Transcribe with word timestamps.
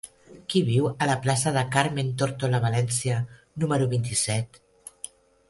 Qui 0.51 0.61
viu 0.69 0.87
a 0.91 1.07
la 1.09 1.17
plaça 1.25 1.53
de 1.57 1.63
Carmen 1.75 2.09
Tórtola 2.21 2.63
Valencia 2.65 3.19
número 3.65 3.91
vint-i-set? 3.95 4.61